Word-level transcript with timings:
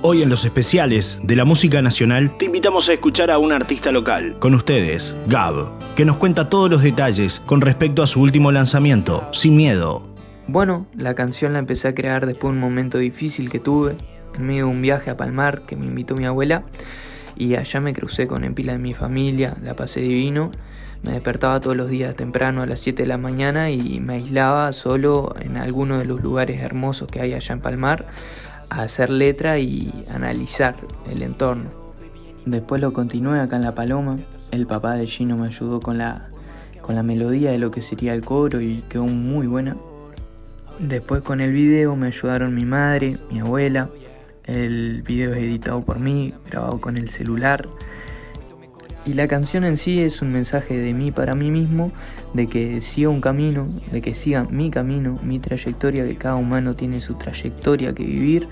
Hoy 0.00 0.22
en 0.22 0.28
los 0.28 0.44
especiales 0.44 1.18
de 1.24 1.34
la 1.34 1.44
música 1.44 1.82
nacional 1.82 2.30
te 2.38 2.44
invitamos 2.44 2.88
a 2.88 2.92
escuchar 2.92 3.32
a 3.32 3.38
un 3.38 3.50
artista 3.50 3.90
local. 3.90 4.36
Con 4.38 4.54
ustedes, 4.54 5.16
Gab, 5.26 5.72
que 5.96 6.04
nos 6.04 6.18
cuenta 6.18 6.48
todos 6.48 6.70
los 6.70 6.84
detalles 6.84 7.40
con 7.40 7.60
respecto 7.60 8.04
a 8.04 8.06
su 8.06 8.22
último 8.22 8.52
lanzamiento, 8.52 9.28
Sin 9.32 9.56
Miedo. 9.56 10.06
Bueno, 10.46 10.86
la 10.94 11.16
canción 11.16 11.52
la 11.52 11.58
empecé 11.58 11.88
a 11.88 11.96
crear 11.96 12.26
después 12.26 12.52
de 12.52 12.58
un 12.58 12.60
momento 12.60 12.98
difícil 12.98 13.50
que 13.50 13.58
tuve, 13.58 13.96
en 14.36 14.46
medio 14.46 14.66
de 14.66 14.70
un 14.70 14.82
viaje 14.82 15.10
a 15.10 15.16
Palmar 15.16 15.62
que 15.62 15.74
me 15.74 15.86
invitó 15.86 16.14
mi 16.14 16.26
abuela, 16.26 16.62
y 17.38 17.54
allá 17.54 17.80
me 17.80 17.94
crucé 17.94 18.26
con 18.26 18.42
el 18.42 18.52
pila 18.52 18.72
de 18.72 18.78
mi 18.78 18.94
familia, 18.94 19.56
la 19.62 19.74
pasé 19.74 20.00
divino, 20.00 20.50
me 21.04 21.12
despertaba 21.12 21.60
todos 21.60 21.76
los 21.76 21.88
días 21.88 22.16
temprano 22.16 22.62
a 22.62 22.66
las 22.66 22.80
7 22.80 23.04
de 23.04 23.08
la 23.08 23.16
mañana 23.16 23.70
y 23.70 24.00
me 24.00 24.14
aislaba 24.14 24.72
solo 24.72 25.36
en 25.40 25.56
alguno 25.56 25.98
de 25.98 26.04
los 26.04 26.20
lugares 26.20 26.60
hermosos 26.60 27.08
que 27.08 27.20
hay 27.20 27.34
allá 27.34 27.52
en 27.54 27.60
Palmar 27.60 28.06
a 28.70 28.82
hacer 28.82 29.08
letra 29.08 29.58
y 29.60 29.92
analizar 30.12 30.74
el 31.08 31.22
entorno. 31.22 31.70
Después 32.44 32.80
lo 32.80 32.92
continué 32.92 33.38
acá 33.38 33.56
en 33.56 33.62
La 33.62 33.74
Paloma, 33.74 34.18
el 34.50 34.66
papá 34.66 34.94
de 34.94 35.06
Gino 35.06 35.36
me 35.36 35.46
ayudó 35.46 35.78
con 35.78 35.96
la, 35.96 36.28
con 36.80 36.96
la 36.96 37.04
melodía 37.04 37.52
de 37.52 37.58
lo 37.58 37.70
que 37.70 37.82
sería 37.82 38.14
el 38.14 38.24
coro 38.24 38.60
y 38.60 38.82
quedó 38.88 39.04
muy 39.04 39.46
buena. 39.46 39.76
Después 40.80 41.22
con 41.22 41.40
el 41.40 41.52
video 41.52 41.94
me 41.94 42.08
ayudaron 42.08 42.54
mi 42.54 42.64
madre, 42.64 43.14
mi 43.30 43.40
abuela, 43.40 43.90
el 44.48 45.02
video 45.02 45.34
es 45.34 45.38
editado 45.38 45.82
por 45.82 45.98
mí, 46.00 46.34
grabado 46.50 46.80
con 46.80 46.96
el 46.96 47.10
celular. 47.10 47.68
Y 49.04 49.12
la 49.12 49.28
canción 49.28 49.64
en 49.64 49.76
sí 49.76 50.02
es 50.02 50.22
un 50.22 50.32
mensaje 50.32 50.76
de 50.76 50.92
mí 50.94 51.12
para 51.12 51.34
mí 51.34 51.50
mismo, 51.50 51.92
de 52.32 52.46
que 52.46 52.80
siga 52.80 53.10
un 53.10 53.20
camino, 53.20 53.68
de 53.92 54.00
que 54.00 54.14
siga 54.14 54.44
mi 54.44 54.70
camino, 54.70 55.18
mi 55.22 55.38
trayectoria, 55.38 56.06
que 56.06 56.16
cada 56.16 56.36
humano 56.36 56.74
tiene 56.74 57.00
su 57.00 57.14
trayectoria 57.14 57.94
que 57.94 58.04
vivir 58.04 58.48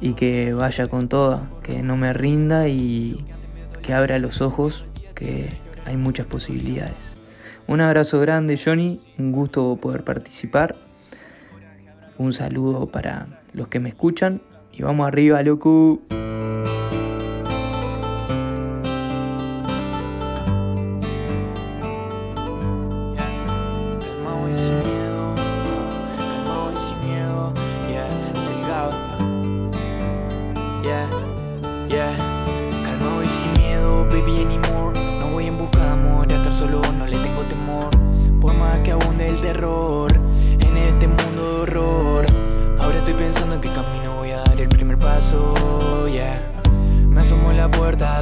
y 0.00 0.14
que 0.14 0.54
vaya 0.54 0.88
con 0.88 1.08
toda, 1.08 1.48
que 1.62 1.82
no 1.82 1.96
me 1.96 2.12
rinda 2.12 2.68
y 2.68 3.24
que 3.82 3.92
abra 3.92 4.18
los 4.18 4.40
ojos, 4.40 4.86
que 5.14 5.48
hay 5.84 5.96
muchas 5.96 6.26
posibilidades. 6.26 7.16
Un 7.66 7.82
abrazo 7.82 8.18
grande 8.20 8.58
Johnny, 8.62 9.00
un 9.18 9.32
gusto 9.32 9.76
poder 9.76 10.04
participar. 10.04 10.74
Un 12.16 12.32
saludo 12.32 12.86
para 12.86 13.26
los 13.52 13.68
que 13.68 13.78
me 13.78 13.90
escuchan 13.90 14.40
y 14.78 14.82
vamos 14.82 15.06
arriba, 15.06 15.42
loco. 15.42 16.00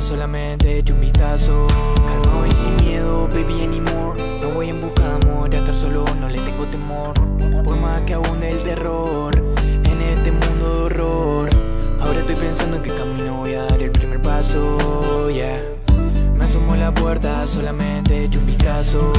Solamente 0.01 0.73
he 0.73 0.79
hecho 0.79 0.95
un 0.95 1.01
vistazo 1.01 1.67
Calmado 2.07 2.47
y 2.47 2.51
sin 2.51 2.77
miedo, 2.77 3.29
baby 3.29 3.63
anymore 3.63 4.21
No 4.41 4.51
voy 4.51 4.69
en 4.71 4.81
busca 4.81 5.03
de 5.03 5.25
amor, 5.25 5.55
a 5.55 5.59
estar 5.59 5.75
solo 5.75 6.05
no 6.21 6.29
le 6.29 6.39
tengo 6.39 6.65
temor 6.67 7.15
Por 7.63 7.77
más 7.79 8.03
que 8.03 8.15
abunde 8.15 8.51
el 8.51 8.63
terror 8.63 9.35
En 9.37 10.03
este 10.03 10.33
mundo 10.33 10.69
de 10.69 10.85
horror 10.85 11.51
Ahora 12.01 12.21
estoy 12.21 12.37
pensando 12.37 12.77
en 12.77 12.83
qué 12.83 12.95
camino 12.95 13.35
voy 13.39 13.55
a 13.55 13.65
dar 13.65 13.83
el 13.83 13.91
primer 13.91 14.21
paso, 14.23 15.31
yeah. 15.31 15.61
Me 16.37 16.45
asomo 16.45 16.77
la 16.77 16.93
puerta, 16.93 17.47
solamente 17.47 18.25
hecho 18.25 18.39
un 18.39 18.47
vistazo. 18.47 19.13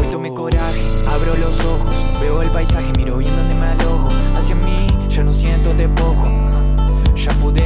Hoy 0.00 0.06
tomé 0.10 0.32
coraje, 0.32 0.82
abro 1.06 1.36
los 1.36 1.60
ojos, 1.64 2.04
veo 2.20 2.42
el 2.42 2.50
paisaje, 2.50 2.90
miro 2.96 3.18
bien 3.18 3.36
donde 3.36 3.54
me 3.54 3.66
alojo. 3.66 4.08
Hacia 4.36 4.56
mí, 4.56 4.86
ya 5.08 5.22
no 5.22 5.32
siento 5.32 5.74
despojo. 5.74 6.63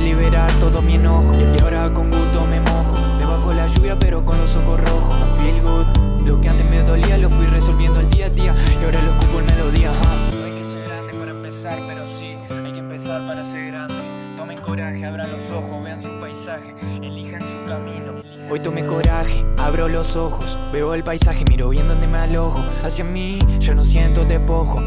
Liberar 0.08 0.50
todo 0.58 0.80
mi 0.80 0.94
enojo 0.94 1.34
y 1.34 1.60
ahora 1.60 1.92
con 1.92 2.10
gusto 2.10 2.46
me 2.46 2.58
mojo. 2.60 2.96
Debajo 3.18 3.52
la 3.52 3.66
lluvia, 3.66 3.94
pero 3.98 4.24
con 4.24 4.38
los 4.38 4.56
ojos 4.56 4.80
rojos. 4.80 5.14
Feel 5.38 5.60
good, 5.60 6.26
lo 6.26 6.40
que 6.40 6.48
antes 6.48 6.68
me 6.70 6.82
dolía 6.82 7.18
lo 7.18 7.28
fui 7.28 7.44
resolviendo 7.44 8.00
el 8.00 8.08
día 8.08 8.26
a 8.26 8.30
día 8.30 8.54
y 8.80 8.84
ahora 8.86 9.02
lo 9.02 9.12
ocupo 9.12 9.40
en 9.40 9.46
melodía. 9.46 9.92
No 9.92 10.44
hay 10.46 10.52
que 10.52 10.64
ser 10.64 10.88
grande 10.88 11.12
para 11.12 11.30
empezar, 11.30 11.78
pero 11.86 12.08
sí, 12.08 12.38
hay 12.48 12.72
que 12.72 12.78
empezar 12.78 13.26
para 13.26 13.44
ser 13.44 13.66
grande. 13.66 13.94
Tomen 14.38 14.58
coraje, 14.62 15.04
abran 15.04 15.30
los 15.30 15.50
ojos, 15.50 15.84
vean 15.84 16.02
su 16.02 16.20
paisaje, 16.20 16.74
elijan 17.02 17.42
su 17.42 17.68
camino. 17.68 18.12
Hoy 18.50 18.60
tomé 18.60 18.86
coraje, 18.86 19.44
abro 19.58 19.88
los 19.88 20.16
ojos, 20.16 20.58
veo 20.72 20.94
el 20.94 21.04
paisaje, 21.04 21.44
miro 21.50 21.68
bien 21.68 21.86
donde 21.86 22.06
me 22.06 22.16
alojo. 22.16 22.64
Hacia 22.82 23.04
mí, 23.04 23.40
ya 23.58 23.74
no 23.74 23.84
siento 23.84 24.24
despojo. 24.24 24.80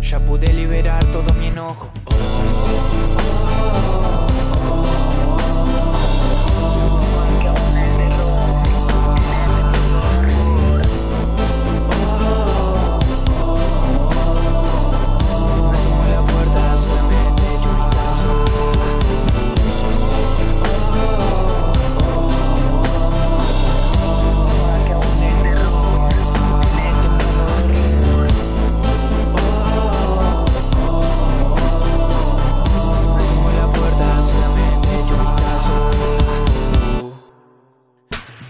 Ya 0.00 0.18
pude 0.18 0.52
liberar 0.52 1.04
todo 1.12 1.32
mi 1.32 1.46
enojo. 1.46 1.92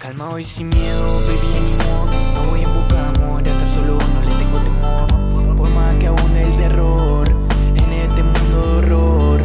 Calmado 0.03 0.37
y 0.37 0.43
sin 0.43 0.69
miedo, 0.69 1.21
baby 1.21 1.57
anymore. 1.57 2.11
No 2.35 2.51
voy 2.51 2.63
en 2.63 2.75
busca 2.75 2.95
de 2.97 3.21
amor, 3.21 3.47
estar 3.47 3.69
solo 3.69 3.99
no 4.13 4.21
le 4.21 4.35
tengo 4.35 4.59
temor. 4.59 5.57
Por 5.57 5.71
más 5.71 5.95
que 5.95 6.09
abunde 6.09 6.43
el 6.43 6.57
terror, 6.57 7.29
en 7.29 7.93
este 7.93 8.25
mundo 8.25 8.67
de 8.67 8.79
horror. 8.79 9.43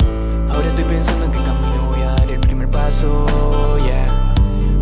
Ahora 0.50 0.68
estoy 0.68 0.86
pensando 0.86 1.26
en 1.26 1.32
qué 1.32 1.38
camino 1.44 1.92
voy 1.92 2.02
a 2.02 2.12
dar 2.14 2.32
el 2.32 2.40
primer 2.40 2.68
paso, 2.72 3.78
yeah. 3.86 4.34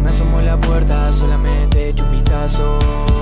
Me 0.02 0.12
asomo 0.12 0.38
a 0.38 0.44
la 0.44 0.58
puerta, 0.58 1.12
solamente 1.12 1.90
echo 1.90 2.06
un 2.06 2.12
vistazo. 2.12 3.15